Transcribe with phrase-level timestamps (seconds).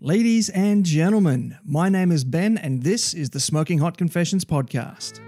[0.00, 5.20] Ladies and gentlemen, my name is Ben, and this is the Smoking Hot Confessions podcast.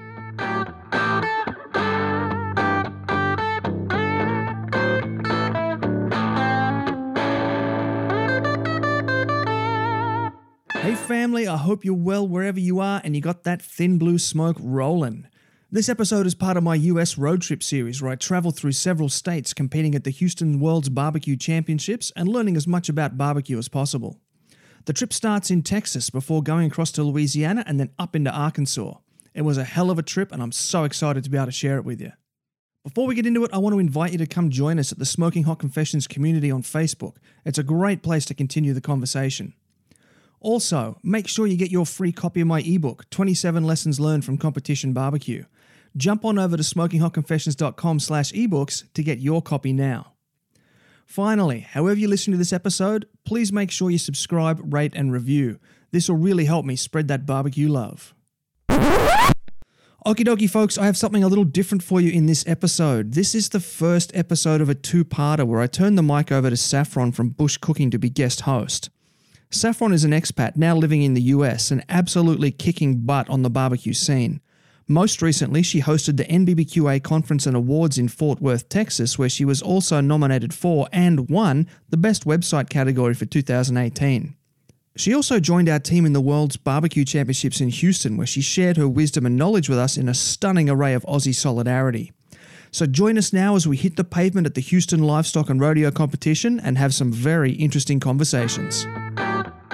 [10.74, 14.18] Hey, family, I hope you're well wherever you are and you got that thin blue
[14.18, 15.28] smoke rolling.
[15.70, 19.10] This episode is part of my US road trip series where I travel through several
[19.10, 23.68] states competing at the Houston World's Barbecue Championships and learning as much about barbecue as
[23.68, 24.18] possible.
[24.86, 28.94] The trip starts in Texas before going across to Louisiana and then up into Arkansas.
[29.34, 31.52] It was a hell of a trip and I'm so excited to be able to
[31.52, 32.12] share it with you.
[32.84, 35.00] Before we get into it, I want to invite you to come join us at
[35.00, 37.16] the Smoking Hot Confessions community on Facebook.
[37.44, 39.54] It's a great place to continue the conversation.
[40.38, 44.38] Also, make sure you get your free copy of my ebook, 27 Lessons Learned from
[44.38, 45.46] Competition Barbecue.
[45.96, 50.12] Jump on over to smokinghotconfessions.com slash ebooks to get your copy now.
[51.06, 55.58] Finally, however you listen to this episode, please make sure you subscribe, rate, and review.
[55.92, 58.12] This will really help me spread that barbecue love.
[58.68, 63.14] Okie dokie, folks, I have something a little different for you in this episode.
[63.14, 66.50] This is the first episode of a two parter where I turn the mic over
[66.50, 68.90] to Saffron from Bush Cooking to be guest host.
[69.50, 73.50] Saffron is an expat now living in the US and absolutely kicking butt on the
[73.50, 74.40] barbecue scene.
[74.88, 79.44] Most recently, she hosted the NBBQA conference and awards in Fort Worth, Texas, where she
[79.44, 84.36] was also nominated for and won the Best Website category for 2018.
[84.94, 88.76] She also joined our team in the World's Barbecue Championships in Houston, where she shared
[88.76, 92.12] her wisdom and knowledge with us in a stunning array of Aussie solidarity.
[92.70, 95.90] So join us now as we hit the pavement at the Houston Livestock and Rodeo
[95.90, 98.86] Competition and have some very interesting conversations.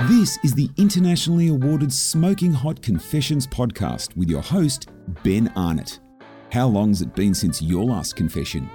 [0.08, 4.88] This is the internationally awarded Smoking Hot Confessions podcast with your host,
[5.22, 6.00] Ben Arnott.
[6.50, 8.70] How long's it been since your last confession?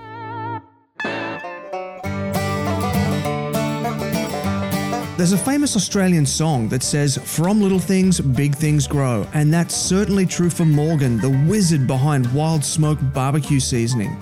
[5.18, 9.28] There's a famous Australian song that says, From little things, big things grow.
[9.34, 14.16] And that's certainly true for Morgan, the wizard behind Wyld Smoke barbecue seasoning.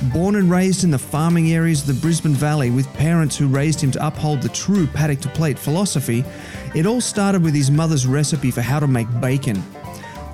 [0.00, 3.80] Born and raised in the farming areas of the Brisbane Valley with parents who raised
[3.80, 6.24] him to uphold the true paddock to plate philosophy,
[6.74, 9.60] it all started with his mother's recipe for how to make bacon.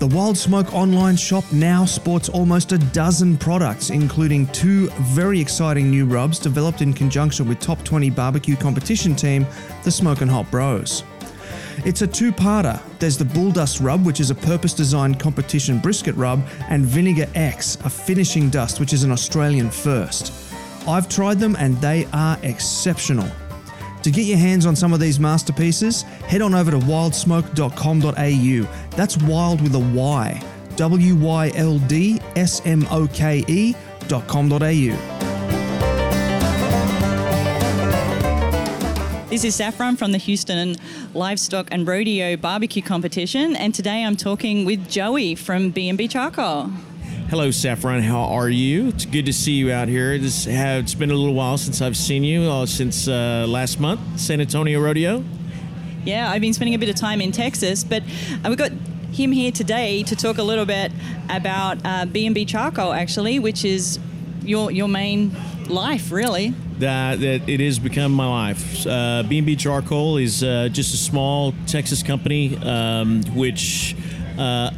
[0.01, 5.91] The Wyld Smoke online shop now sports almost a dozen products, including two very exciting
[5.91, 9.47] new rubs developed in conjunction with top 20 barbecue competition team,
[9.83, 11.05] the Smokin' Hot Bros.
[11.85, 12.81] It's a two parter.
[12.99, 17.29] There's the Bull Dust Rub, which is a purpose designed competition brisket rub, and Vinegar
[17.35, 20.33] X, a finishing dust, which is an Australian first.
[20.87, 23.29] I've tried them and they are exceptional.
[24.03, 28.97] To get your hands on some of these masterpieces, head on over to wyldsmoke.com.au.
[28.97, 30.43] That's wild with a Y.
[30.77, 33.75] W Y L D S M O K E
[34.09, 35.14] dot com.au.
[39.35, 40.77] This is Saffron from the Houston
[41.13, 46.67] Livestock and Rodeo Barbecue Competition, and today I'm talking with Joey from B&B Charcoal.
[47.31, 48.01] Hello, Saffron.
[48.01, 48.91] How are you?
[48.91, 50.13] It's good to see you out here.
[50.13, 54.21] It's, it's been a little while since I've seen you, uh, since uh, last month,
[54.21, 55.25] San Antonio Rodeo.
[56.05, 58.71] Yeah, I've been spending a bit of time in Texas, but uh, we've got
[59.11, 60.93] him here today to talk a little bit
[61.29, 63.99] about uh, B&B Charcoal, actually, which is
[64.45, 65.35] your your main
[65.67, 66.55] life, really.
[66.79, 68.85] That, that it has become my life.
[68.85, 73.95] Uh, B&B Charcoal is uh, just a small Texas company, um, which
[74.37, 74.71] uh,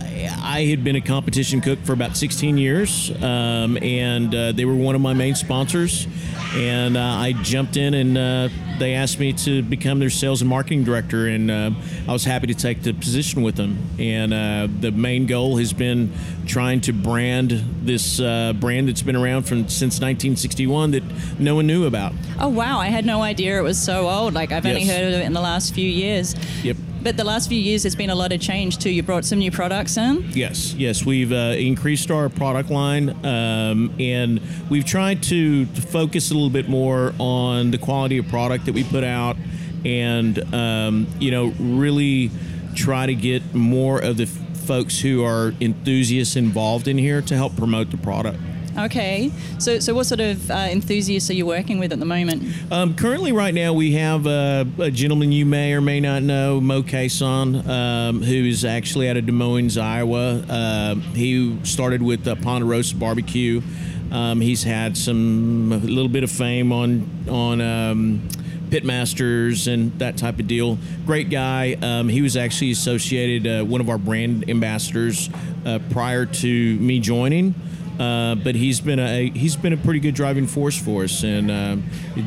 [0.43, 4.75] I had been a competition cook for about 16 years, um, and uh, they were
[4.75, 6.07] one of my main sponsors.
[6.53, 8.49] And uh, I jumped in, and uh,
[8.79, 11.71] they asked me to become their sales and marketing director, and uh,
[12.09, 13.79] I was happy to take the position with them.
[13.99, 16.13] And uh, the main goal has been
[16.47, 17.51] trying to brand
[17.83, 21.03] this brand that's been around from since 1961 that
[21.39, 22.13] no one knew about.
[22.41, 22.79] Oh wow!
[22.79, 24.35] I had no idea it was so old.
[24.35, 26.35] Like I've only heard of it in the last few years.
[26.63, 26.77] Yep.
[27.03, 28.91] But the last few years, there's been a lot of change too.
[28.91, 30.29] You brought some new products in.
[30.33, 36.31] Yes, yes, we've uh, increased our product line, um, and we've tried to, to focus
[36.31, 39.37] a little bit more on the quality of product that we put out,
[39.85, 42.31] and um, you know, really
[42.75, 47.57] try to get more of the folks who are enthusiasts involved in here to help
[47.57, 48.39] promote the product.
[48.79, 49.31] Okay.
[49.59, 52.45] So, so what sort of uh, enthusiasts are you working with at the moment?
[52.71, 56.61] Um, currently, right now, we have uh, a gentleman you may or may not know,
[56.61, 60.45] Moe Cason, um, who is actually out of Des Moines, Iowa.
[60.49, 63.63] Uh, he started with Ponderosa Barbecue.
[64.11, 68.29] Um, he's had some a little bit of fame on on um,
[68.69, 70.79] Pitmasters and that type of deal.
[71.05, 71.77] Great guy.
[71.81, 75.31] Um, he was actually associated uh, one of our brand ambassadors
[75.65, 77.55] uh, prior to me joining.
[77.99, 81.51] Uh, but he's been a he's been a pretty good driving force for us, and
[81.51, 81.77] uh,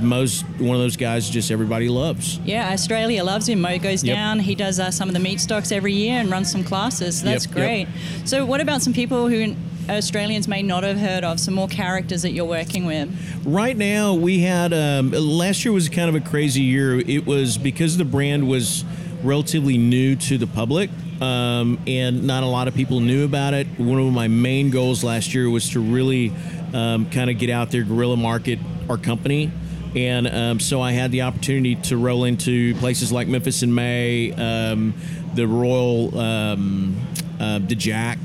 [0.02, 2.40] most one of those guys just everybody loves.
[2.40, 3.62] Yeah, Australia loves him.
[3.62, 4.16] Moe goes Yep.
[4.16, 4.40] down.
[4.40, 7.22] He does uh, some of the Meatstocks every year and runs some classes.
[7.22, 7.80] That's Yep, great.
[7.82, 7.88] yep.
[8.28, 9.56] So, what about some people who
[9.88, 11.40] Australians may not have heard of?
[11.40, 13.10] Some more characters that you're working with.
[13.46, 17.00] Right now, we had um, last year was kind of a crazy year.
[17.00, 18.84] It was because the brand was
[19.24, 20.90] relatively new to the public,
[21.22, 23.68] um, and not a lot of people knew about it.
[23.78, 26.32] One of my main goals last year was to really
[26.74, 29.52] um, kind of get out there, guerrilla market our company.
[29.96, 34.32] And um, so I had the opportunity to roll into places like Memphis in May,
[34.34, 34.94] um,
[35.34, 36.96] the Royal, um,
[37.40, 38.20] uh, the Jack,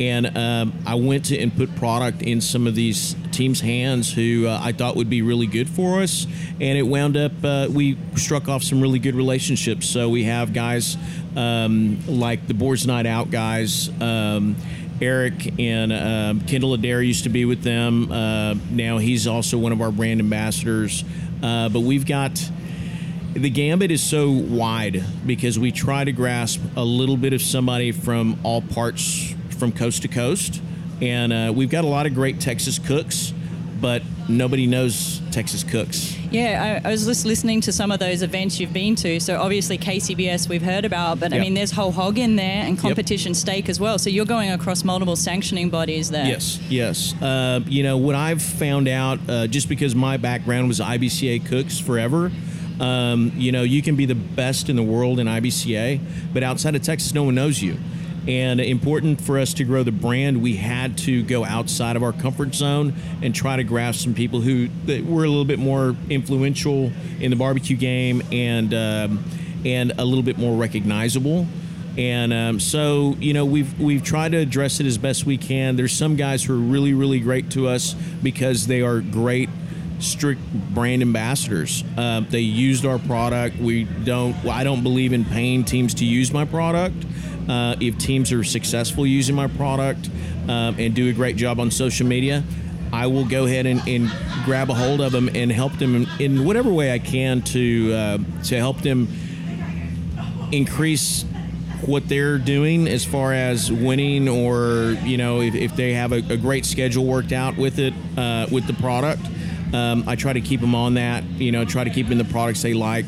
[0.00, 4.46] and um, I went to and put product in some of these teams' hands who
[4.46, 6.26] uh, I thought would be really good for us,
[6.60, 9.88] and it wound up uh, we struck off some really good relationships.
[9.88, 10.96] So we have guys
[11.36, 13.88] um, like the Boars Night Out guys.
[14.00, 14.56] Um,
[15.00, 18.10] Eric and um, Kendall Adair used to be with them.
[18.10, 21.04] Uh, now he's also one of our brand ambassadors.
[21.42, 22.40] Uh, but we've got
[23.34, 27.90] the gambit is so wide because we try to grasp a little bit of somebody
[27.90, 30.62] from all parts from coast to coast
[31.02, 33.34] and uh, we've got a lot of great texas cooks
[33.84, 38.22] but nobody knows texas cooks Yeah, I, I was just listening to some of those
[38.22, 39.20] events you've been to.
[39.20, 42.78] So obviously KCBS we've heard about, but I mean there's whole hog in there and
[42.78, 43.98] competition steak as well.
[43.98, 46.26] So you're going across multiple sanctioning bodies there.
[46.26, 47.14] Yes, yes.
[47.22, 51.78] Uh, you know what I've found out, uh, just because my background was IBCA cooks
[51.78, 52.32] forever.
[52.80, 56.00] Um, you know, you can be the best in the world in IBCA,
[56.32, 57.76] but outside of Texas, no one knows you.
[58.26, 62.12] And important for us to grow the brand, we had to go outside of our
[62.12, 64.68] comfort zone and try to grasp some people who
[65.06, 66.90] were a little bit more influential
[67.20, 69.24] in the barbecue game and um,
[69.64, 71.46] and a little bit more recognizable.
[71.96, 75.76] And um, so, you know, we've we've tried to address it as best we can.
[75.76, 79.48] There's some guys who are really, really great to us because they are great,
[80.00, 80.40] strict
[80.74, 81.84] brand ambassadors.
[81.96, 83.58] Uh, they used our product.
[83.58, 84.34] We don't.
[84.46, 86.96] I don't believe in paying teams to use my product.
[87.48, 90.08] Uh, if teams are successful using my product
[90.48, 92.42] um, and do a great job on social media,
[92.92, 94.10] I will go ahead and, and
[94.44, 98.18] grab a hold of them and help them in, whatever way I can to uh,
[98.44, 99.08] to help them
[100.52, 101.24] increase
[101.86, 106.22] what they're doing as far as winning or you know if, if they have a,
[106.32, 109.22] a great schedule worked out with it uh, with the product.
[109.72, 112.18] Um, i try to keep them on that you know try to keep them in
[112.24, 113.06] the products they like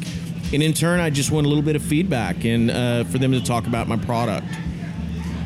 [0.52, 3.32] and in turn i just want a little bit of feedback and uh, for them
[3.32, 4.46] to talk about my product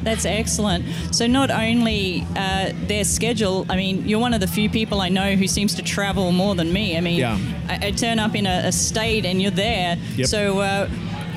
[0.02, 0.87] That's excellent.
[1.14, 5.11] So not only uh, their schedule, I mean, you're one of the few people I
[5.11, 6.97] know who seems to travel more than me.
[6.97, 7.37] I mean, Yeah.
[7.69, 9.99] I, I turn up in a, a state and you're there.
[10.17, 10.26] Yep.
[10.26, 10.88] So uh,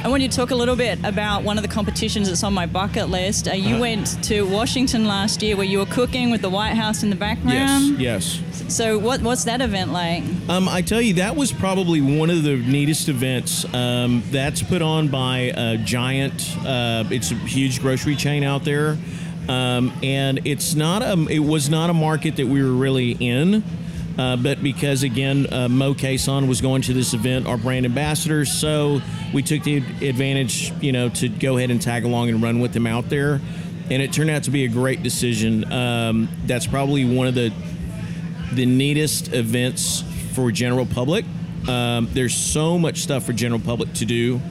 [0.03, 2.53] I want you to talk a little bit about one of the competitions that's on
[2.53, 3.47] my bucket list.
[3.47, 3.79] Uh, you Uh-huh.
[3.81, 7.15] went to Washington last year where you were cooking with the White House in the
[7.15, 7.99] background.
[8.01, 10.23] Yes, yes So what, what's that event like?
[10.49, 13.65] Um, I tell you, that was probably one of the neatest events.
[13.73, 16.53] Um, that's put on by a giant.
[16.65, 18.97] Uh, it's a huge grocery chain out there,
[19.47, 21.13] um, and it's not a.
[21.29, 23.63] It was not a market that we were really in.
[24.17, 28.45] Uh, but because again, uh, Moe Cason was going to this event, our brand ambassador,
[28.45, 29.01] so
[29.33, 32.75] we took the advantage, you know, to go ahead and tag along and run with
[32.75, 33.41] him out there,
[33.89, 35.71] and it turned out to be a great decision.
[35.71, 37.51] Um, that's probably one of the
[38.51, 41.25] the neatest events for general public.
[41.67, 44.41] Um, there's so much stuff for general public to do.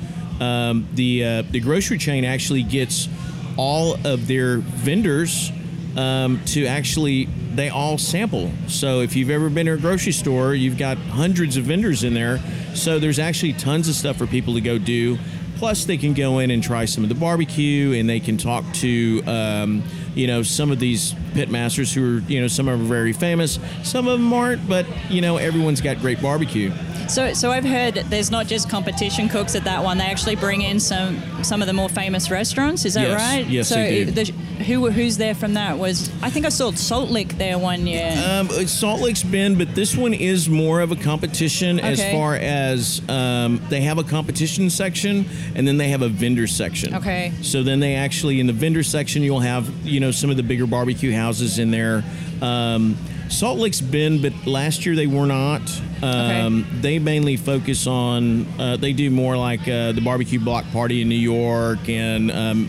[0.41, 3.08] Um, the uh, the grocery chain actually gets
[3.56, 5.53] all of their vendors
[5.96, 8.51] um, to actually they all sample.
[8.67, 12.15] So if you've ever been to a grocery store, you've got hundreds of vendors in
[12.15, 12.41] there.
[12.75, 15.19] So there's actually tons of stuff for people to go do.
[15.56, 18.65] Plus, they can go in and try some of the barbecue, and they can talk
[18.75, 22.79] to, um, you know, some of these pit masters who are, you know, some of
[22.79, 26.72] them are very famous, some of them aren't, but you know, everyone's got great barbecue.
[27.08, 29.98] So, so I've heard that there's not just competition cooks at that one.
[29.98, 32.84] They actually bring in some some of the more famous restaurants.
[32.84, 33.20] Is that Yes.
[33.20, 33.46] right?
[33.46, 34.10] Yes, so they do.
[34.12, 34.24] The,
[34.65, 35.79] who who's there from that?
[35.79, 38.15] Was I think I saw Salt Lick there one year.
[38.27, 43.03] Um, Salt Lick's been, but this one is more of a competition as far as
[43.08, 46.94] um, they have a competition section and then they have a vendor section.
[46.94, 47.32] Okay.
[47.43, 50.43] So then they actually in the vendor section you'll have you know some of the
[50.43, 52.02] bigger barbecue houses in there.
[52.41, 52.96] Um,
[53.29, 55.62] Salt Lick's been, but last year they were not.
[56.02, 58.46] Um, They mainly focus on.
[58.60, 62.31] Uh, they do more like uh, the barbecue block party in New York and.
[62.31, 62.69] Um,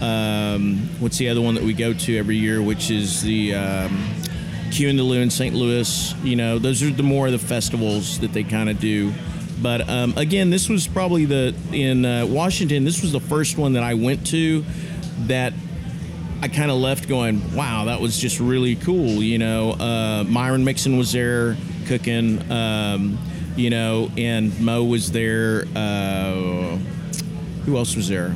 [0.00, 3.90] um, what's the other one that we go to every year, which is the um,
[4.72, 5.54] Q and the Lou in St.
[5.54, 6.14] Louis.
[6.22, 9.12] You know, those are the more of the festivals that they kind of do.
[9.62, 12.84] But um, again, this was probably the in uh, Washington.
[12.84, 14.64] This was the first one that I went to
[15.26, 15.54] that
[16.42, 19.22] I kind of left going, wow, that was just really cool.
[19.22, 23.18] You know, uh, Myron Mixon was there cooking, um,
[23.56, 25.64] you know, and Moe was there.
[25.74, 26.76] Uh,
[27.64, 28.34] who else was there?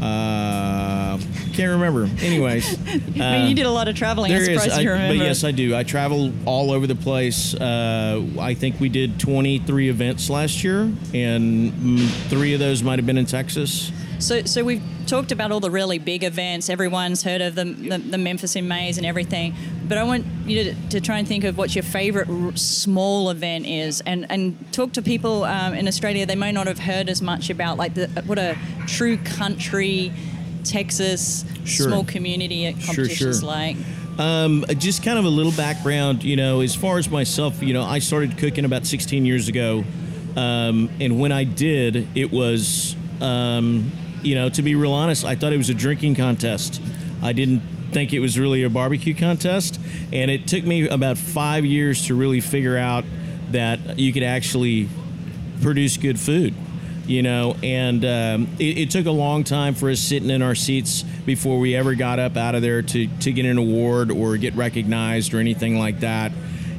[0.00, 1.18] Uh,
[1.52, 2.08] can't remember.
[2.24, 4.32] Anyways, I mean, you did a lot of traveling.
[4.32, 5.18] There is, surprised I- you remember.
[5.18, 5.76] but yes, I do.
[5.76, 7.54] I travel all over the place.
[7.54, 13.04] Uh, I think we did 23 events last year, and three of those might have
[13.06, 13.92] been in Texas.
[14.20, 16.68] So, so we've talked about all the really big events.
[16.68, 19.54] Everyone's heard of them, the, the Memphis in Mays and everything.
[19.88, 23.30] But I want you to, to try and think of what your favorite r- small
[23.30, 26.26] event is, and and talk to people um, in Australia.
[26.26, 30.12] They may not have heard as much about like the what a true country,
[30.64, 31.88] Texas Sure.
[31.88, 33.48] small community competition is sure.
[33.48, 33.76] like.
[34.18, 37.82] Um, just kind of a little background, you know, as far as myself, you know,
[37.82, 39.84] I started cooking about 16 years ago.
[40.36, 43.90] Um, and when I did, it was, um,
[44.22, 46.80] you know, to be real honest, I thought it was a drinking contest.
[47.22, 47.62] I didn't
[47.92, 49.80] think it was really a barbecue contest.
[50.12, 53.04] And it took me about five years to really figure out
[53.50, 54.88] that you could actually
[55.60, 56.54] produce good food
[57.06, 60.54] you know and um, it, it took a long time for us sitting in our
[60.54, 64.36] seats before we ever got up out of there to, to get an award or
[64.36, 66.30] get recognized or anything like that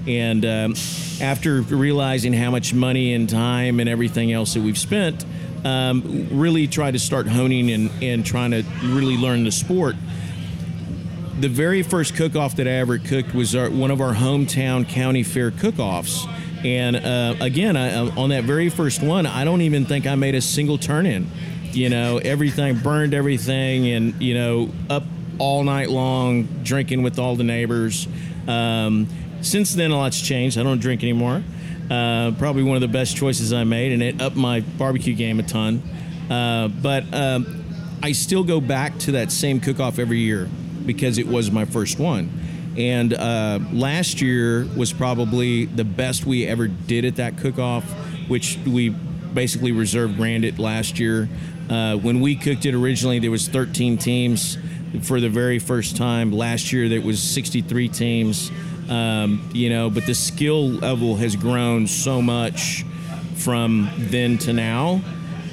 [0.07, 0.74] and um,
[1.21, 5.25] after realizing how much money and time and everything else that we've spent
[5.65, 9.96] um, really tried to start honing and, and trying to really learn the sport
[11.41, 15.24] the very first cook-off that I ever cooked was our, one of our hometown county
[15.24, 16.25] fair cook-offs.
[16.63, 20.13] And uh, again, I, uh, on that very first one, I don't even think I
[20.13, 21.27] made a single turn-in.
[21.72, 25.03] You know, everything burned everything, and you know, up
[25.39, 28.08] all night long drinking with all the neighbors.
[28.48, 29.08] Um,
[29.41, 30.60] since then, a lot's changed.
[30.60, 31.44] I don't drink anymore.
[31.91, 35.41] Uh, probably one of the best choices I made, and it upped my barbecue game
[35.41, 35.83] a ton.
[36.29, 37.65] Uh, but um,
[38.01, 40.48] I still go back to that same cook-off every year
[40.86, 42.31] because it was my first one.
[42.77, 47.83] And uh, last year was probably the best we ever did at that cook-off,
[48.29, 48.88] which we
[49.33, 51.27] basically reserved grand it last year.
[51.69, 54.57] Uh, when we cooked it originally, there was 13 teams
[55.01, 56.31] for the very first time.
[56.31, 58.50] Last year, there was 63 teams.
[58.91, 62.83] Um, you know, but the skill level has grown so much
[63.36, 65.01] from then to now.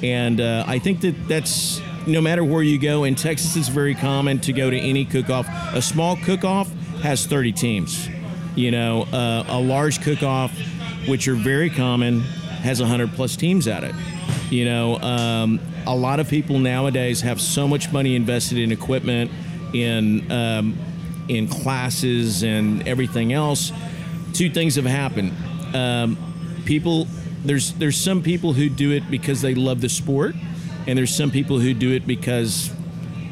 [0.03, 3.95] And uh, I think that that's no matter where you go in Texas, it's very
[3.95, 5.47] common to go to any cook-off.
[5.73, 6.69] A small cook-off
[7.01, 8.09] has 30 teams.
[8.55, 10.51] You know, uh, a large cook-off,
[11.07, 13.95] which are very common, has 100 plus teams at it.
[14.49, 19.31] You know, um, a lot of people nowadays have so much money invested in equipment,
[19.73, 20.77] in um,
[21.29, 23.71] in classes, and everything else.
[24.33, 25.33] Two things have happened.
[25.75, 26.17] Um,
[26.65, 27.07] people,
[27.45, 30.35] there's there's some people who do it because they love the sport,
[30.87, 32.71] and there's some people who do it because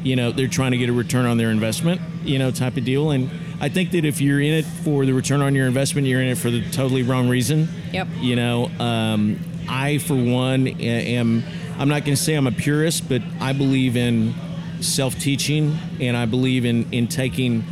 [0.02, 2.84] you know they're trying to get a return on their investment you know type of
[2.84, 3.28] deal and
[3.60, 6.28] i think that if you're in it for the return on your investment you're in
[6.28, 8.06] it for the totally wrong reason Yep.
[8.20, 11.42] you know um, i for one am
[11.80, 14.34] i'm not going to say i'm a purist but i believe in
[14.80, 17.64] self-teaching and i believe in in taking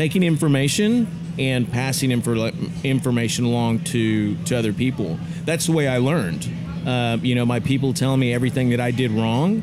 [0.00, 1.06] taking information
[1.38, 2.50] and passing info,
[2.84, 6.48] information along to to other people that's the way i learned
[6.86, 9.62] uh, you know my people telling me everything that i did wrong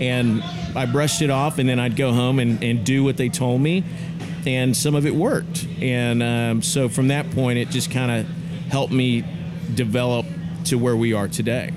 [0.00, 0.42] and
[0.76, 3.60] I brushed it off, and then I'd go home and, and do what they told
[3.60, 3.84] me,
[4.44, 5.66] and some of it worked.
[5.80, 8.26] And um, so from that point, it just kind of
[8.70, 9.24] helped me
[9.74, 10.26] develop
[10.64, 11.72] to where we are today.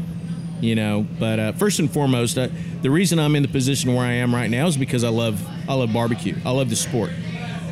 [0.60, 2.48] You know, but uh, first and foremost, uh,
[2.82, 5.40] the reason I'm in the position where I am right now is because I love
[5.70, 6.36] I love barbecue.
[6.44, 7.12] I love the sport,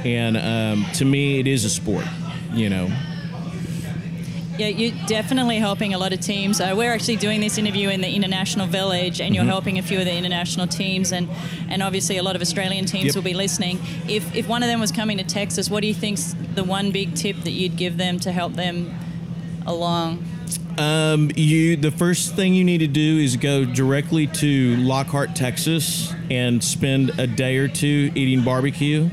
[0.05, 2.05] and um, to me, it is a sport.
[2.53, 2.89] You know,
[4.57, 6.61] Yeah, you're definitely helping a lot of teams.
[6.61, 9.49] Uh, we're actually doing this interview in the International Village, and you're Mm-hmm.
[9.51, 11.27] helping a few of the international teams, and,
[11.67, 13.15] and obviously a lot of Australian teams Yep.
[13.15, 13.79] will be listening.
[14.07, 16.91] If, if one of them was coming to Texas, what do you think's the one
[16.91, 18.93] big tip that you'd give them to help them
[19.65, 20.23] along?
[20.77, 26.13] Um, you the first thing you need to do is go directly to Lockhart, Texas,
[26.29, 29.09] and spend a day or two eating barbecue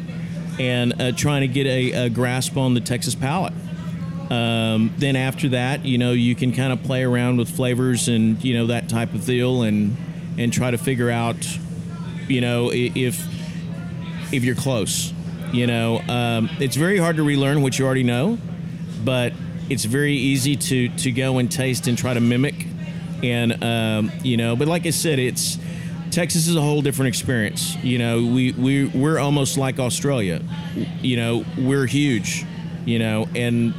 [0.59, 3.53] and uh, trying to get a, a grasp on the Texas palate.
[4.31, 8.43] Um, then after that, you know, you can kind of play around with flavors and
[8.43, 9.97] you know that type of deal, and
[10.39, 11.37] and try to figure out,
[12.29, 13.23] you know, if
[14.33, 15.13] if you're close.
[15.53, 18.39] You know, um, it's very hard to relearn what you already know,
[19.05, 19.35] but
[19.69, 22.67] it's very easy to to go and taste and try to mimic.
[23.23, 25.59] And um, you know, but like I said, it's
[26.13, 27.77] Texas is a whole different experience.
[27.83, 30.43] You know, we we we're almost like Australia.
[31.01, 32.45] You know, we're huge.
[32.85, 33.75] You know, and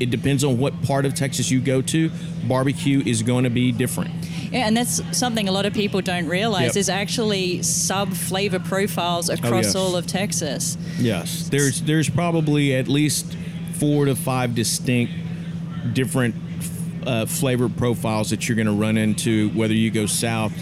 [0.00, 2.10] it depends on what part of Texas you go to.
[2.48, 4.10] Barbecue is going to be different.
[4.50, 6.66] Yeah, and that's something a lot of people don't realize.
[6.66, 6.72] Yep.
[6.74, 9.74] There's actually sub flavor profiles across yes.
[9.74, 10.78] all of Texas.
[10.98, 13.36] Yes, there's there's probably at least
[13.74, 15.12] four to five distinct
[15.92, 16.34] different
[17.06, 20.52] uh, flavor profiles that you're going to run into whether you go south,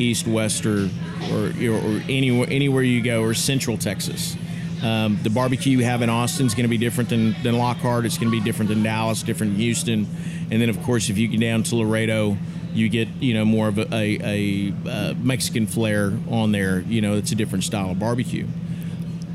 [0.00, 0.88] east, west, or
[1.32, 4.36] or, or anywhere anywhere you go, or central Texas.
[4.82, 8.06] Um, the barbecue you have in Austin is going to be different than, than Lockhart.
[8.06, 10.06] It's going to be different than Dallas, different than Houston,
[10.50, 12.38] and then of course if you get down to Laredo,
[12.72, 16.80] you get you know more of a, a, a uh, Mexican flair on there.
[16.80, 18.46] You know, it's a different style of barbecue.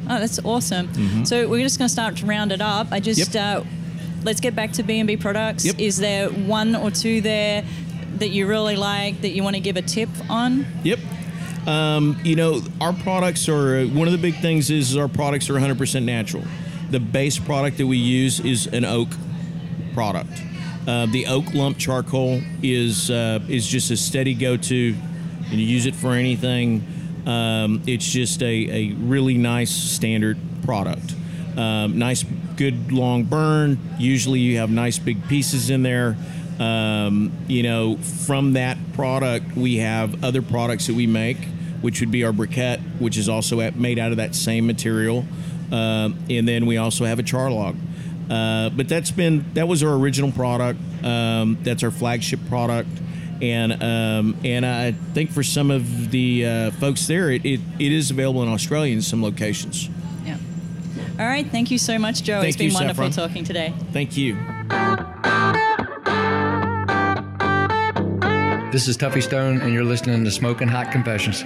[0.10, 1.26] Oh, that's awesome.
[1.26, 2.88] So we're just going to start to round it up.
[2.92, 3.38] I just Mm-hmm.
[3.38, 3.66] Yep.
[3.66, 5.66] uh, let's get back to B and B products.
[5.66, 5.80] Yep.
[5.80, 7.64] Is there one or two there
[8.20, 10.66] that you really like that you want to give a tip on?
[10.84, 11.00] Yep.
[11.68, 15.54] Um, you know, our products are one of the big things is our products are
[15.54, 16.44] 100% natural.
[16.92, 19.10] The base product that we use is an oak
[19.94, 20.42] product.
[20.88, 24.96] Uh, the oak lump charcoal is uh, is just a steady go-to,
[25.50, 26.86] and you use it for anything.
[27.26, 31.16] Um, it's just a, a really nice standard product.
[31.58, 32.24] Um, nice,
[32.56, 33.80] good long burn.
[33.98, 36.18] Usually, you have nice big pieces in there.
[36.60, 41.38] Um, you know, from that product, we have other products that we make,
[41.82, 45.26] which would be our briquette, which is also at, made out of that same material.
[45.72, 47.76] Um, and then we also have a char log.
[48.30, 50.80] Uh, but that's been that was our original product.
[51.04, 52.90] Um, that's our flagship product,
[53.40, 57.92] and um, and I think for some of the uh, folks there, it, it, it
[57.92, 59.90] is available in Australia in some locations.
[60.26, 60.38] Yeah.
[61.20, 61.46] All right.
[61.46, 62.42] Thank you so much, Joe.
[62.42, 63.28] Thank it's been you, wonderful Saffron.
[63.28, 63.74] talking today.
[63.92, 64.36] Thank you.
[68.75, 71.46] This is Tuffy Stone, and you're listening to Smoking Hot Confessions.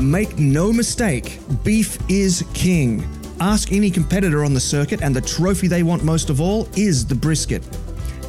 [0.00, 3.04] Make no mistake, beef is king.
[3.40, 7.04] Ask any competitor on the circuit, and the trophy they want most of all is
[7.04, 7.64] the brisket.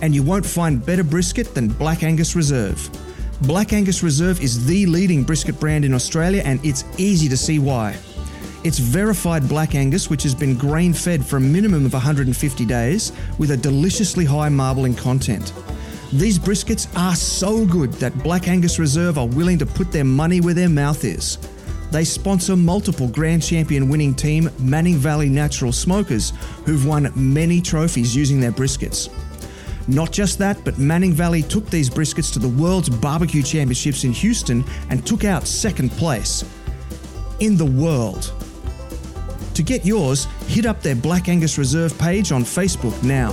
[0.01, 2.89] And you won't find better brisket than Black Angus Reserve.
[3.41, 7.59] Black Angus Reserve is the leading brisket brand in Australia, and it's easy to see
[7.59, 7.95] why.
[8.65, 13.11] It's verified Black Angus, which has been grain fed for a minimum of 150 days,
[13.37, 15.53] with a deliciously high marbling content.
[16.11, 20.41] These briskets are so good that Black Angus Reserve are willing to put their money
[20.41, 21.37] where their mouth is.
[21.91, 26.33] They sponsor multiple Grand Champion winning team Manning Valley Natural Smokers
[26.65, 29.11] who've won many trophies using their briskets.
[29.87, 34.11] Not just that, but Manning Valley took these briskets to the World's Barbecue Championships in
[34.11, 36.43] Houston and took out second place
[37.39, 38.33] in the world.
[39.55, 43.31] To get yours, hit up their Black Angus Reserve page on Facebook now.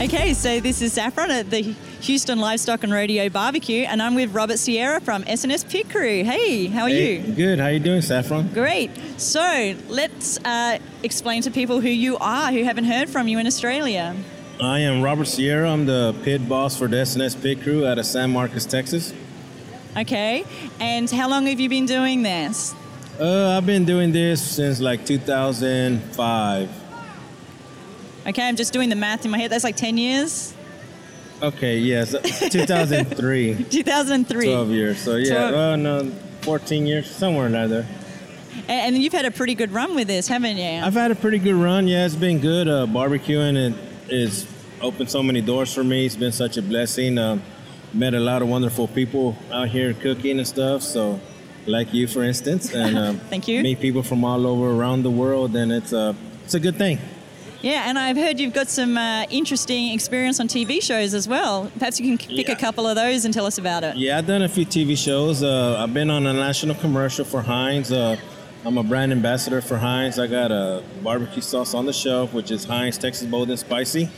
[0.00, 1.60] Okay, so this is Saffron at the
[2.00, 6.22] Houston Livestock and Rodeo Barbecue, and I'm with Robert Sierra from SNS Pit Crew.
[6.24, 7.34] Hey, how are Hey, you?
[7.34, 7.58] Good.
[7.58, 8.48] How are you doing, Saffron?
[8.54, 8.90] Great.
[9.20, 13.46] So let's uh, explain to people who you are who haven't heard from you in
[13.46, 14.16] Australia.
[14.60, 15.68] I am Robert Sierra.
[15.70, 19.12] I'm the pit boss for the SNS Pit Crew out of San Marcos, Texas.
[19.96, 20.44] Okay,
[20.80, 22.74] and how long have you been doing this?
[23.18, 26.70] Uh, I've been doing this since like 2005.
[28.28, 29.50] Okay, I'm just doing the math in my head.
[29.50, 30.54] That's like 10 years?
[31.42, 32.10] Okay, yes,
[32.50, 33.64] 2003.
[33.70, 34.44] 2003.
[34.46, 34.98] 12 years.
[34.98, 37.86] So yeah, well, no, 14 years, somewhere in there.
[38.68, 40.80] And, and you've had a pretty good run with this, haven't you?
[40.84, 41.88] I've had a pretty good run.
[41.88, 42.68] Yeah, it's been good.
[42.68, 43.74] Uh, barbecuing it
[44.12, 44.46] is
[44.80, 46.06] opened so many doors for me.
[46.06, 47.18] It's been such a blessing.
[47.18, 47.38] Uh,
[47.92, 50.82] met a lot of wonderful people out here cooking and stuff.
[50.82, 51.20] So,
[51.66, 53.62] like you, for instance, and um, Thank you.
[53.62, 56.98] Meet people from all over around the world, and it's a it's a good thing.
[57.60, 61.68] Yeah, and I've heard you've got some uh, interesting experience on TV shows as well.
[61.76, 62.54] Perhaps you can pick Yeah.
[62.54, 63.96] a couple of those and tell us about it.
[63.96, 65.42] Yeah, I've done a few TV shows.
[65.42, 67.90] Uh, I've been on a national commercial for Heinz.
[67.90, 68.16] Uh,
[68.64, 70.20] I'm a brand ambassador for Heinz.
[70.20, 74.08] I got a barbecue sauce on the shelf, which is Heinz Texas Bold and Spicy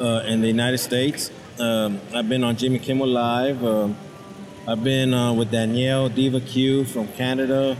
[0.00, 1.30] uh, in the United States.
[1.58, 3.64] Um, I've been on Jimmy Kimmel Live.
[3.64, 3.96] Um
[4.64, 7.76] I've been uh, with Danielle Diva Q from Canada.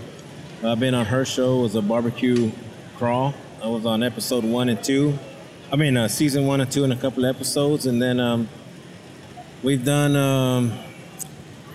[0.65, 1.61] I've been on her show.
[1.61, 2.51] It was a barbecue
[2.97, 3.35] crawl.
[3.63, 5.17] I was on episode one and two.
[5.71, 7.87] I mean, uh, season one and two and a couple of episodes.
[7.87, 8.49] And then um,
[9.63, 10.73] we've done um,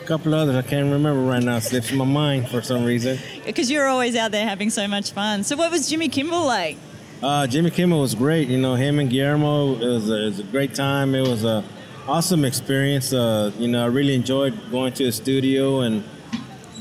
[0.02, 0.58] a couple others.
[0.58, 1.56] I can't remember right now.
[1.56, 3.18] It slips my mind for some reason.
[3.46, 5.46] Because you're always out there having so much fun.
[5.46, 6.78] So, what was Jimmy Kimmel like?
[7.24, 8.50] Uh, Jimmy Kimmel was great.
[8.50, 11.16] You know, him and Guillermo, it was a, it was a great time.
[11.16, 11.64] It was a
[12.08, 13.14] awesome experience.
[13.14, 16.04] Uh, you know, I really enjoyed going to the studio and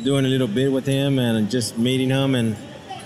[0.02, 2.34] doing a little bit with him and just meeting him.
[2.34, 2.56] And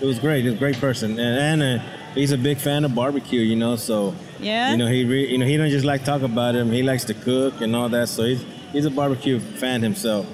[0.01, 0.45] it was great.
[0.45, 1.19] He's a great person.
[1.19, 4.15] And, and uh, he's a big fan of barbecue, you know, so.
[4.39, 4.71] Yeah?
[4.71, 6.71] You know, he re- you know he don't just like talk about him.
[6.71, 8.09] He likes to cook and all that.
[8.09, 10.27] So he's he's a barbecue fan himself.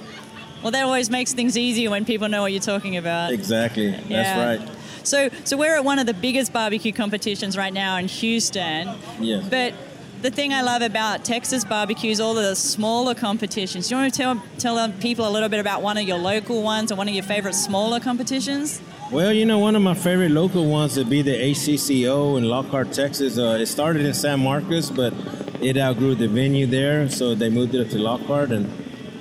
[0.63, 3.33] Well, that always makes things easier when people know what you're talking about.
[3.33, 3.89] Exactly.
[3.89, 4.01] Yeah.
[4.09, 4.77] That's right.
[5.05, 8.97] So, so we're at one of the biggest barbecue competitions right now in Houston.
[9.21, 9.49] Yes.
[9.49, 9.75] But
[10.23, 13.89] the thing I love about Texas barbecues, all the smaller competitions.
[13.89, 16.63] Do you want to tell tell people a little bit about one of your local
[16.63, 18.81] ones or one of your favorite smaller competitions?
[19.13, 22.93] Well, you know, one of my favorite local ones would be the ACCO in Lockhart,
[22.93, 23.39] Texas.
[23.39, 25.15] Uh, it started in San Marcos, but
[25.61, 28.67] it outgrew the venue there, so they moved it up to Lockhart, and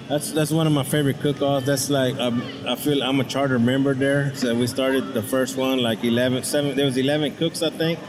[0.08, 1.66] that's that's one of my favorite cook-offs.
[1.66, 4.34] That's like um, I feel I'm a charter member there.
[4.36, 6.76] So we started the first one like 11, seven.
[6.76, 8.00] There was 11 cooks, I think,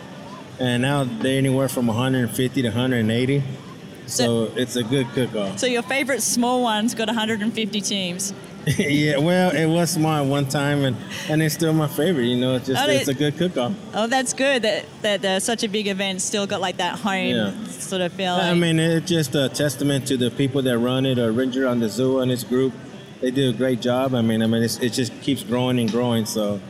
[0.59, 3.43] and now they're anywhere from 150 to 180.
[4.07, 5.59] So, So- it's a good cook-off.
[5.59, 8.33] So your favorite small one's got 150 teams.
[8.79, 10.97] yeah, well, it was small at one time, and
[11.29, 12.25] and it's still my favorite.
[12.25, 13.73] You know, it's just Oh, it's they- a good cook-off.
[13.95, 17.29] Oh, that's good that that uh, such a big event still got like that home
[17.29, 17.53] Yeah.
[17.69, 18.41] sort of feeling.
[18.41, 21.17] I mean, it's just a testament to the people that run it.
[21.19, 22.73] Uh, Ranger on the zoo and his group,
[23.21, 24.15] they do a great job.
[24.17, 26.27] I mean, I mean, it's, it just keeps growing and growing.
[26.27, 26.61] So,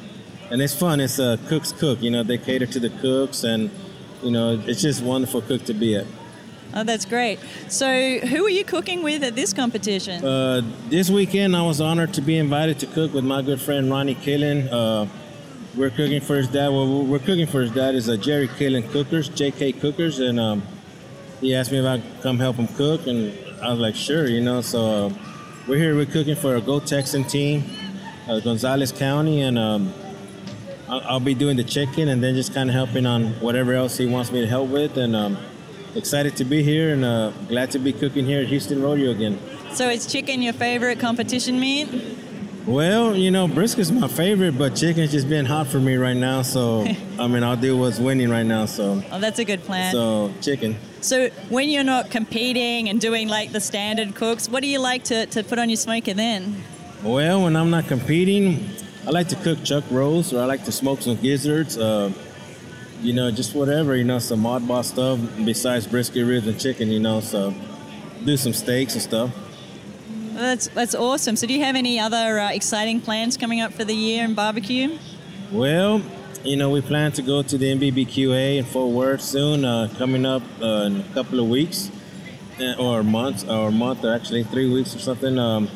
[0.51, 1.01] and it's fun.
[1.01, 2.03] It's a cook's cook.
[2.03, 3.71] You know, they cater to the cooks, and
[4.23, 6.07] you know, it's just wonderful cook to be at.
[6.75, 7.39] oh, that's great.
[7.69, 7.87] So
[8.19, 10.25] who are you cooking with at this competition?
[10.25, 13.91] Uh, this weekend, I was honored to be invited to cook with my good friend
[13.91, 14.69] Ronnie Killen.
[14.71, 15.07] Uh,
[15.77, 16.69] we're cooking for his dad.
[16.69, 20.63] Well, we're cooking for his dad is a Jerry Killen Cookers, JK Cookers, and um,
[21.41, 23.33] he asked me if I could come help him cook, and
[23.63, 24.61] I was like, sure, you know.
[24.63, 25.13] So uh,
[25.69, 25.95] we're here.
[25.95, 27.65] We're cooking for a Go Texan team,
[28.29, 29.93] uh, Gonzales County, and um,
[30.88, 33.96] I'll, I'll be doing the chicken, and then just kind of helping on whatever else
[33.96, 35.14] he wants me to help with, and.
[35.16, 35.37] Um,
[35.94, 39.38] Excited to be here and uh, glad to be cooking here at Houston Rodeo again.
[39.72, 41.88] so is chicken your favorite competition meat?
[42.66, 46.42] Well, you know, brisket's my favorite, but chicken's just been hot for me right now.
[46.42, 46.85] So,
[47.18, 48.66] I mean, I'll do what's winning right now.
[48.66, 49.90] So, Oh, that's a good plan.
[49.90, 50.77] so chicken.
[51.01, 55.05] So when you're not competing and doing like the standard cooks, what do you like
[55.05, 56.62] to, to put on your smoker then?
[57.03, 58.68] Well, when I'm not competing,
[59.07, 61.79] I like to cook chuck rolls or I like to smoke some gizzards.
[61.79, 62.12] Uh,
[63.01, 63.95] you know, just whatever.
[63.95, 66.90] You know, some oddball stuff besides brisket, ribs, and chicken.
[66.90, 67.55] You know, so
[68.25, 69.31] do some steaks and stuff.
[70.35, 71.37] Well, That's that's awesome.
[71.37, 74.35] So do you have any other uh, exciting plans coming up for the year in
[74.35, 74.99] barbecue?
[75.53, 76.03] Well,
[76.42, 80.27] you know, we plan to go to the NBBQA in Fort Worth soon, uh, coming
[80.27, 81.92] up uh, in a couple of weeks,
[82.61, 85.38] uh, or months, or a month, or actually three weeks or something.
[85.38, 85.69] Um,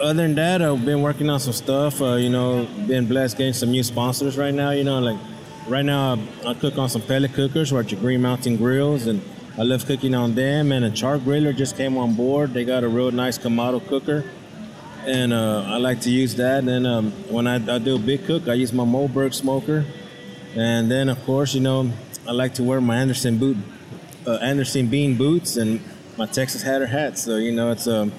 [0.00, 2.00] other than that, I've been working on some stuff.
[2.00, 4.70] Uh, you know, been blessed getting some new sponsors right now.
[4.70, 5.18] You know, like
[5.66, 9.22] right now I, I cook on some pellet cookers, which are Green Mountain grills, and
[9.56, 10.72] I love cooking on them.
[10.72, 12.54] And a char griller just came on board.
[12.54, 14.24] They got a real nice Kamado cooker
[15.08, 16.64] and uh, I like to use that.
[16.64, 19.84] And um, when I, I do a big cook, I use my Moberg smoker,
[20.54, 21.90] and then of course, you know,
[22.26, 23.56] I like to wear my Anderson boot,
[24.26, 25.80] uh, Anderson bean boots, and
[26.16, 27.18] my Texas Hatter hat.
[27.18, 28.10] So you know, it's a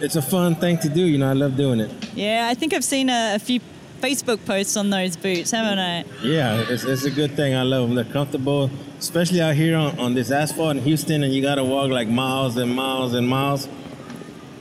[0.00, 1.04] it's a fun thing to do.
[1.04, 1.90] You know, I love doing it.
[2.14, 3.60] Yeah, I think I've seen a, a few
[4.00, 6.04] Facebook posts on those boots, haven't I?
[6.22, 7.54] Yeah, it's, it's a good thing.
[7.54, 7.96] I love them.
[7.96, 11.64] They're comfortable, especially out here on, on this asphalt in Houston, and you got to
[11.64, 13.68] walk like miles and miles and miles.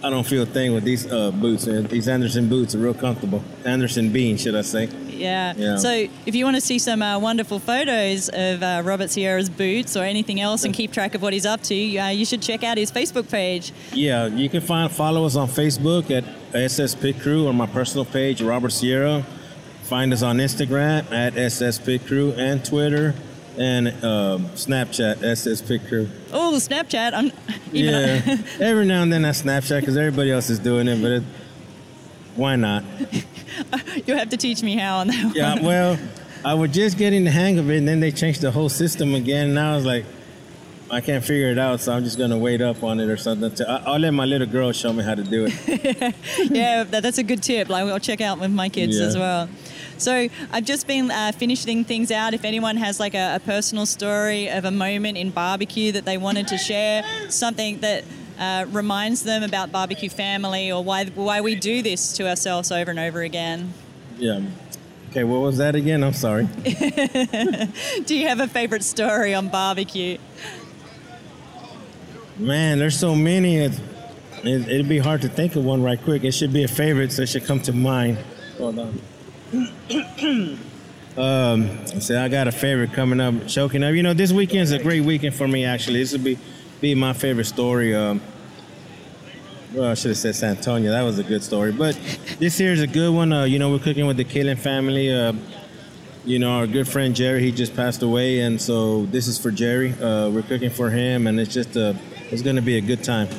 [0.04, 1.66] I don't feel a thing with these uh, boots.
[1.66, 3.44] These Anderson boots are real comfortable.
[3.66, 4.90] Anderson bean, should I say?
[5.18, 5.54] Yeah.
[5.56, 5.78] Yeah.
[5.78, 9.96] So if you want to see some uh, wonderful photos of uh, Robert Sierra's boots
[9.98, 12.64] or anything else and keep track of what he's up to, uh, you should check
[12.64, 13.72] out his Facebook page.
[13.92, 16.24] Yeah, you can find follow us on Facebook at
[16.56, 19.26] SS Pit Crew or my personal page, Robert Sierra.
[19.84, 23.16] Find us on Instagram at SS Pit Crew and Twitter
[23.58, 26.10] and um, Snapchat SS Pit Crew.
[26.32, 27.14] Oh, the Snapchat.
[27.14, 27.32] I'm
[27.74, 31.12] even Yeah, every now and then I Snapchat because everybody else is doing it, but
[31.12, 31.24] it,
[32.38, 32.84] why not?
[34.06, 35.36] you'll have to teach me how on that one.
[35.36, 36.00] Yeah, well,
[36.46, 39.14] I was just getting the hang of it, and then they changed the whole system
[39.16, 39.50] again.
[39.50, 40.06] And I was like,
[40.90, 43.52] I can't figure it out, so I'm just gonna wait up on it or something.
[43.68, 46.16] I'll let my little girl show me how to do it.
[46.50, 47.68] yeah, that, that's a good tip.
[47.68, 49.08] Like I'll check out with my kids Yeah.
[49.08, 49.50] as well.
[49.98, 52.34] So I've just been uh, finishing things out.
[52.34, 56.18] If anyone has like a, a personal story of a moment in barbecue that they
[56.18, 58.06] wanted to share, something that
[58.38, 62.92] uh, reminds them about barbecue family or why why we do this to ourselves over
[62.92, 63.74] and over again.
[64.18, 64.42] Yeah.
[65.10, 66.04] Okay, what was that again?
[66.04, 66.46] I'm sorry.
[68.06, 70.18] Do you have a favorite story on barbecue?
[72.38, 73.58] Man, there's so many.
[73.58, 73.80] It,
[74.44, 76.24] it, it'd be hard to think of one right quick.
[76.24, 78.18] It should be a favorite, so it should come to mind.
[78.58, 79.02] Hold on.
[81.18, 83.94] um, so I got a favorite coming up, choking up.
[83.96, 85.64] You know, this weekend's a great weekend for me.
[85.64, 86.38] Actually, this would be
[86.82, 87.96] be my favorite story.
[87.96, 88.22] Um,
[89.74, 90.92] well, I should have said San Antonio.
[90.92, 91.72] That was a good story.
[91.72, 91.96] But
[92.40, 93.34] this here is a good one.
[93.34, 95.14] Uh, you know, we're cooking with the Killen family.
[95.14, 95.34] Uh,
[96.26, 99.50] you know, our good friend Jerry, he just passed away, and so this is for
[99.50, 99.94] Jerry.
[99.94, 101.96] Uh, we're cooking for him, and it's just a,
[102.32, 103.30] it's going to be a good time.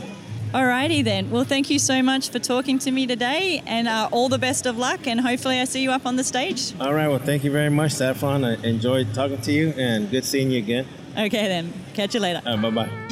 [0.53, 1.31] Alrighty then.
[1.31, 4.65] Well, thank you so much for talking to me today, and uh, all the best
[4.65, 5.07] of luck.
[5.07, 6.73] And hopefully, I see you up on the stage.
[6.81, 7.09] All right.
[7.09, 8.43] Well, thank you very much, Saffron.
[8.45, 10.87] I enjoyed talking to you and good seeing you again.
[11.13, 11.73] Okay then.
[11.93, 12.41] Catch you later.
[12.47, 13.08] Right, bye bye.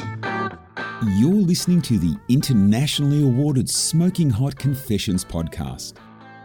[1.05, 5.93] You're listening to the internationally awarded Smoking Hot Confessions podcast.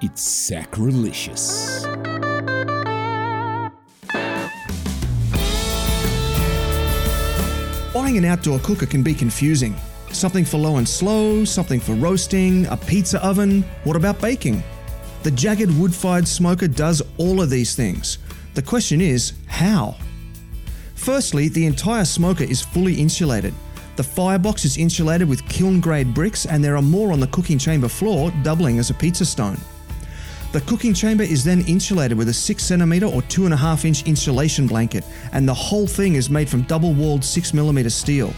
[0.02, 1.86] It's sacrilegious.
[7.94, 9.74] Buying an outdoor cooker can be confusing.
[10.10, 13.64] Something for low and slow, something for roasting, a pizza oven.
[13.84, 14.62] What about baking?
[15.22, 18.18] The JAGRD wood fired smoker does all of these things.
[18.52, 19.96] The question is, how?
[20.94, 23.54] Firstly, the entire smoker is fully insulated.
[23.94, 27.58] The firebox is insulated with kiln grade bricks, and there are more on the cooking
[27.58, 29.58] chamber floor, doubling as a pizza stone.
[30.52, 35.46] The cooking chamber is then insulated with a 6cm or 2.5 inch insulation blanket, and
[35.46, 38.32] the whole thing is made from double walled 6mm steel.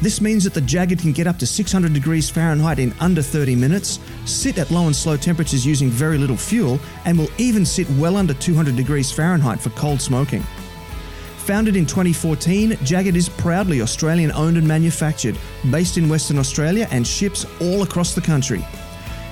[0.00, 3.54] This means that the JAGRD can get up to 600 degrees Fahrenheit in under 30
[3.54, 7.88] minutes, sit at low and slow temperatures using very little fuel, and will even sit
[7.90, 10.44] well under 200 degrees Fahrenheit for cold smoking.
[11.46, 15.36] Founded in 2014, JAGRD is proudly Australian owned and manufactured,
[15.72, 18.60] based in Western Australia, and ships all across the country.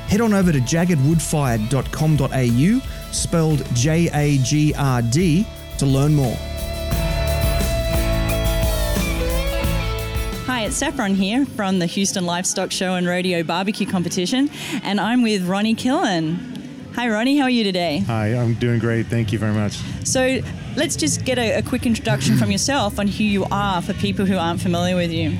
[0.09, 5.46] Head on over to jagrdwoodfired.com.au, spelled J A G R D,
[5.79, 6.35] to learn more.
[10.46, 14.51] Hi, it's Saffron here from the Houston Livestock Show and Rodeo Barbecue Competition,
[14.83, 16.59] and I'm with Ronnie Killen.
[16.96, 17.38] Hi, Ronnie.
[17.38, 18.01] How are you today?
[18.01, 19.07] Hi, I'm doing great.
[19.07, 19.79] Thank you very much.
[20.05, 20.40] So,
[20.76, 24.26] let's just get a, a quick introduction from yourself on who you are for people
[24.26, 25.37] who aren't familiar with you.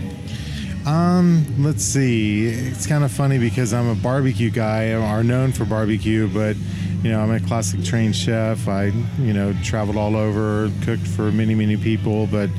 [0.87, 2.47] Um, let's see.
[2.47, 6.57] It's kind of funny because I'm a barbecue guy, or known for barbecue, but
[7.03, 8.69] you know, I'm a classic trained chef.
[8.69, 8.87] I,
[9.19, 12.51] you know, traveled all over, cooked for many, many people, but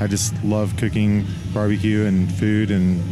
[0.00, 3.02] I just love cooking barbecue and food, and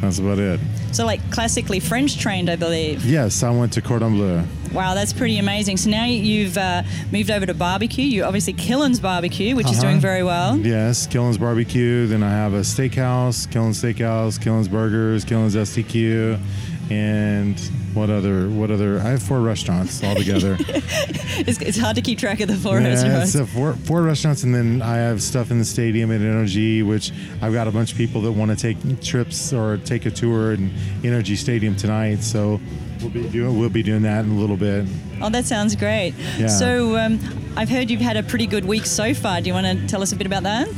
[0.00, 0.60] that's about it.
[0.92, 3.04] So, like classically French trained, I believe.
[3.04, 4.42] Yes, I went to Cordon Bleu.
[4.72, 5.76] Wow, that's pretty amazing.
[5.76, 8.04] So now you've uh, moved over to barbecue.
[8.04, 9.82] You obviously Killen's Barbecue, which is Uh-huh.
[9.88, 10.56] doing very well.
[10.58, 12.06] Yes, Killen's Barbecue.
[12.06, 16.38] Then I have a steakhouse, Killen's Steakhouse, Killen's Burgers, Killen's STQ,
[16.90, 17.58] and
[17.94, 18.48] what other?
[18.48, 18.98] What other?
[18.98, 20.56] I have four restaurants altogether.
[21.38, 23.32] It's, it's hard to keep track of the four yeah, restaurants.
[23.32, 27.12] so four, four restaurants, and then I have stuff in the stadium at NRG, which
[27.42, 30.54] I've got a bunch of people that want to take trips or take a tour
[30.54, 30.70] in
[31.02, 32.22] NRG Stadium tonight.
[32.22, 32.58] So
[33.00, 34.86] we'll be doing we'll be doing that in a little bit.
[35.20, 36.14] Oh, that sounds great.
[36.38, 36.46] Yeah.
[36.46, 37.20] So um,
[37.56, 39.42] I've heard you've had a pretty good week so far.
[39.42, 40.68] Do you want to tell us a bit about that?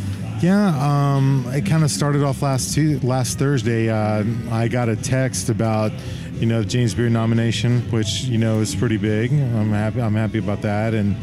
[0.40, 3.90] Yeah, um, it kind of started off last two, last Thursday.
[3.90, 5.90] Uh, I got a text about
[6.34, 9.32] you know the James Beard nomination, which you know is pretty big.
[9.32, 10.00] I'm happy.
[10.00, 10.94] I'm happy about that.
[10.94, 11.16] And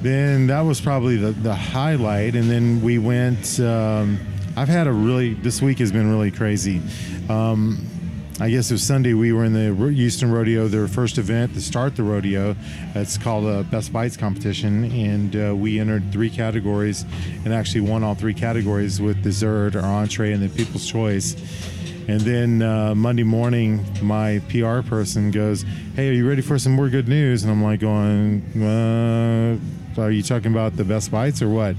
[0.00, 2.36] then that was probably the, the highlight.
[2.36, 3.60] And then we went.
[3.60, 4.18] Um,
[4.56, 5.34] I've had a really.
[5.34, 6.80] This week has been really crazy.
[7.28, 7.86] Um,
[8.40, 9.14] I guess it was Sunday.
[9.14, 12.54] We were in the Houston Rodeo, their first event to start the rodeo.
[12.94, 17.04] It's called a Best Bites competition, and uh, we entered three categories
[17.44, 21.34] and actually won all three categories with dessert, our entree, and the People's Choice.
[22.06, 25.64] And then uh, Monday morning, my PR person goes,
[25.96, 30.12] "Hey, are you ready for some more good news?" And I'm like, "Going, uh, are
[30.12, 31.74] you talking about the Best Bites or what?"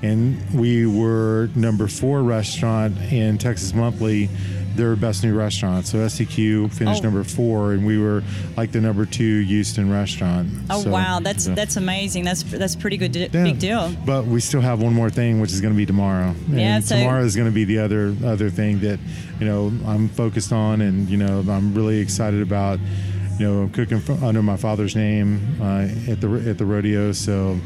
[0.00, 4.30] And we were number four restaurant in Texas Monthly,
[4.78, 5.86] their best new restaurant.
[5.86, 7.04] So STQ finished Oh.
[7.04, 8.22] number four, and we were
[8.56, 10.48] like the number two Houston restaurant.
[10.70, 12.24] Oh So, wow, that's that's amazing.
[12.24, 13.44] That's that's pretty good, di- Yeah.
[13.44, 13.92] big deal.
[14.06, 16.34] But we still have one more thing, which is going to be tomorrow.
[16.48, 18.98] And Yeah, so- tomorrow is going to be the other other thing that
[19.40, 22.78] you know I'm focused on, and you know I'm really excited about.
[23.40, 27.12] You know, cooking under my father's name uh, at the at the rodeo.
[27.12, 27.60] So,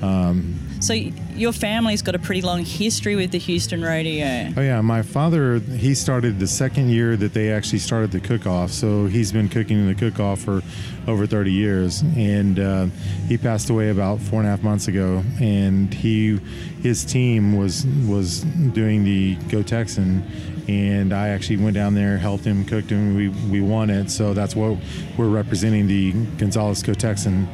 [0.00, 4.52] um, So your family's got a pretty long history with the Houston Rodeo.
[4.56, 8.70] Oh yeah, my father he started the second year that they actually started the cook-off.
[8.70, 10.62] So he's been cooking in the cook-off for
[11.06, 12.86] over 30 years, and uh,
[13.26, 15.22] he passed away about four and a half months ago.
[15.40, 16.38] And he
[16.82, 20.22] his team was was doing the Go Texan,
[20.68, 23.16] and I actually went down there, helped him, cooked him.
[23.16, 24.78] We we won it, so that's what
[25.16, 27.48] we're representing the Gonzales Go Texan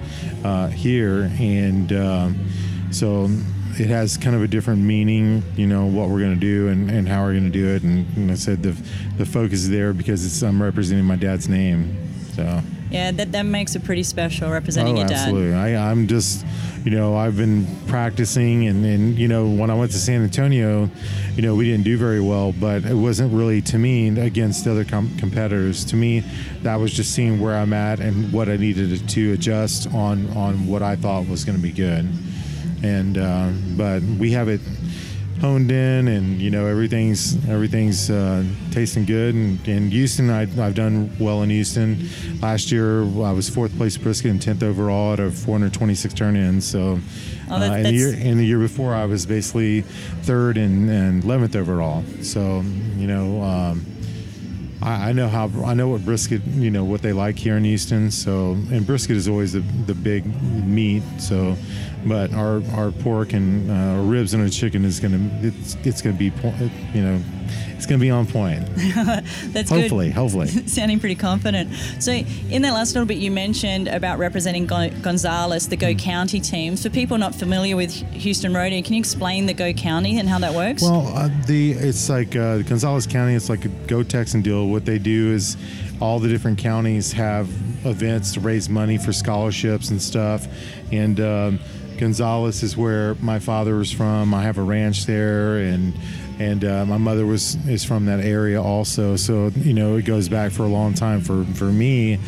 [0.45, 1.93] uh, here, and.
[1.93, 2.47] Um,
[2.95, 3.29] so
[3.79, 6.91] it has kind of a different meaning, you know, what we're going to do and,
[6.91, 7.83] and how we're going to do it.
[7.83, 8.71] And, and I said the,
[9.17, 11.97] the focus is there because it's, I'm representing my dad's name.
[12.35, 15.17] So, Yeah, that, that makes it pretty special representing oh, your dad.
[15.17, 15.55] absolutely.
[15.55, 16.47] I, I'm just,
[16.85, 20.89] you know, I've been practicing and, and, you know, when I went to San Antonio,
[21.35, 24.85] you know, we didn't do very well, but it wasn't really to me against other
[24.85, 25.85] com- competitors.
[25.87, 26.21] To me,
[26.63, 30.67] that was just seeing where I'm at and what I needed to adjust on, on
[30.69, 32.09] what I thought was going to be good.
[32.85, 34.61] And, uh, but we have it,
[35.41, 39.35] honed in, and you know everything's everything's uh, tasting good.
[39.35, 42.09] And in Houston, I, I've done well in Houston.
[42.41, 46.67] Last year, I was fourth place brisket and tenth overall out of 426 turn-ins.
[46.67, 46.99] So.
[47.51, 49.83] Oh, that- uh, and, the year, and the year before, I was basically
[50.23, 52.03] third and, and 11th overall.
[52.23, 52.63] So,
[52.97, 53.85] you know, um,
[54.83, 57.65] I, I know how I know what brisket, you know, what they like here in
[57.65, 58.11] Houston.
[58.11, 60.25] So, and brisket is always the, the big
[60.67, 61.03] meat.
[61.19, 61.57] So,
[62.07, 66.17] but our, our pork and uh, ribs and our chicken is gonna it's it's gonna
[66.17, 66.33] be
[66.95, 67.21] you know
[67.77, 68.65] it's gonna be on point.
[69.53, 70.15] That's hopefully, good.
[70.15, 70.47] hopefully.
[70.67, 71.71] Sounding pretty confident.
[71.99, 75.99] So, in that last little bit, you mentioned about representing Gon- Gonzales, the Go Hmm.
[75.99, 76.77] County team.
[76.77, 80.39] For people not familiar with Houston Rodeo, can you explain the Go County and how
[80.39, 80.83] that works?
[80.83, 83.35] Well, uh, the it's like uh, Gonzales County.
[83.35, 84.69] It's like a Go Texan deal.
[84.69, 85.57] What they do is
[86.01, 87.49] all the different counties have
[87.87, 90.47] events to raise money for scholarships and stuff.
[90.93, 91.61] And um,
[91.99, 94.35] Gonzales is where my father was from.
[94.35, 95.95] I have a ranch there, and
[96.39, 99.17] and uh, my mother was is from that area also.
[99.17, 102.19] So you know it goes back for a long time for for me,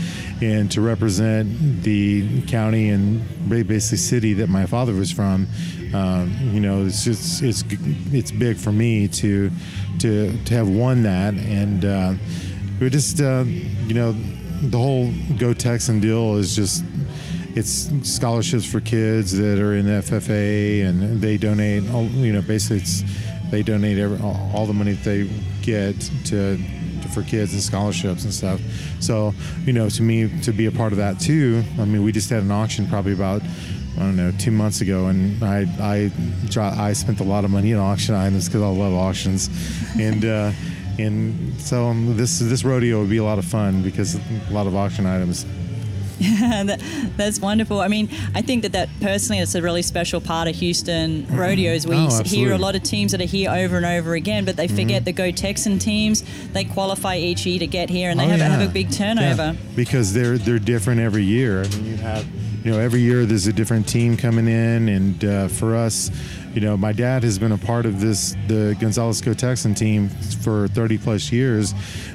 [0.41, 5.49] and to represent the county and basically city that my father was from.
[5.95, 7.65] Um, you know, it's just it's
[8.13, 9.51] it's big for me to
[10.01, 12.15] to to have won that, and uh,
[12.81, 14.12] we just uh, you know
[14.62, 16.85] the whole Go Texan deal is just
[17.57, 21.85] it's scholarships for kids that are in the FFA, and they donate.
[21.85, 23.03] You know, basically, it's
[23.51, 25.31] they donate every, all the money that they
[25.62, 26.59] get to,
[27.03, 28.61] to for kids and scholarships and stuff.
[29.01, 29.33] So,
[29.65, 31.65] you know, to me, to be a part of that too.
[31.79, 33.43] I mean, we just had an auction probably about
[33.97, 36.11] I don't know two months ago, and I I
[36.59, 39.49] I spent a lot of money on auction items because I love auctions,
[39.99, 40.25] and.
[40.25, 40.53] Uh,
[40.99, 44.67] and so um, this this rodeo would be a lot of fun because a lot
[44.67, 45.45] of auction items.
[46.19, 46.81] that,
[47.19, 47.79] that's wonderful.
[47.81, 51.87] I mean, I think that that personally, it's a really special part of Houston rodeos.
[51.87, 54.57] We Oh, hear a lot of teams that are here over and over again, but
[54.57, 56.25] they forget the Go Texan teams.
[56.55, 58.49] They qualify each year to get here, and they Oh, have, yeah.
[58.49, 59.53] have a big turnover.
[59.55, 61.63] Yeah, because they're they're different every year.
[61.63, 62.25] I mean, you have
[62.65, 66.11] you know every year there's a different team coming in, and uh, for us,
[66.57, 70.09] you know, my dad has been a part of this the Gonzales Go Texan team
[70.40, 71.75] for 30 plus years,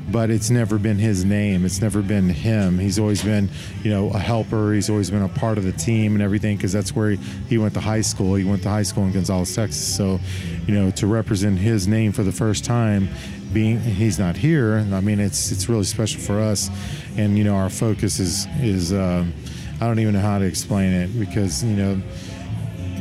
[0.09, 1.63] but it's never been his name.
[1.63, 2.79] It's never been him.
[2.79, 3.51] He's always been
[3.83, 4.73] you know a helper.
[4.73, 7.17] He's always been a part of the team and everything because that's where he,
[7.49, 8.33] he went to high school.
[8.33, 9.95] He went to high school in Gonzales, Texas.
[9.95, 10.19] So,
[10.65, 13.09] you know, to represent his name for the first time
[13.53, 16.69] being he's not here i mean it's it's really special for us
[17.17, 19.33] and you know our focus is is um,
[19.81, 22.01] i don't even know how to explain it because you know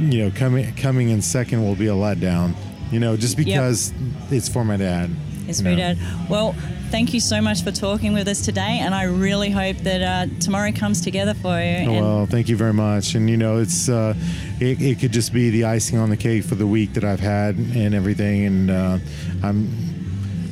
[0.01, 2.55] you know coming coming in second will be a letdown
[2.91, 3.93] you know just because
[4.31, 5.11] it's for my dad
[5.47, 5.95] It's you very know.
[5.95, 6.31] dad.
[6.31, 6.55] Well,
[6.91, 10.27] thank you so much for talking with us today, and I really hope that uh,
[10.41, 11.77] tomorrow comes together for you.
[11.87, 14.15] and well thank you very much and you know it's uh,
[14.61, 17.21] it, it could just be the icing on the cake for the week that i've
[17.21, 18.99] had and everything and uh,
[19.43, 19.69] i'm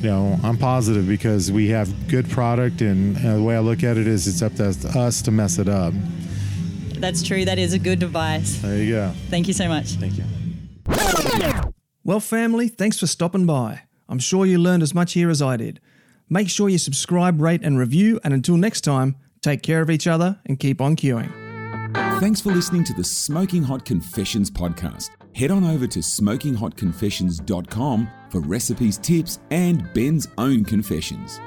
[0.01, 3.83] you know i'm positive because we have good product and uh, the way i look
[3.83, 4.65] at it is it's up to
[4.99, 5.93] us to mess it up
[6.99, 7.45] that's true.
[7.45, 8.57] That is a good device.
[8.61, 9.91] there you go Thank you so much.
[9.93, 10.23] thank you
[12.03, 13.81] Well, family, thanks for stopping by.
[14.07, 15.79] I'm sure you learned as much here as I did.
[16.29, 20.07] Make sure you subscribe, rate, and review, and until next time, take care of each
[20.07, 21.31] other and keep on queuing.
[22.19, 25.09] Thanks for listening to the Smoking Hot Confessions podcast.
[25.35, 31.39] Head on over to smokinghotconfessions.com for recipes, tips, and Ben's own confessions.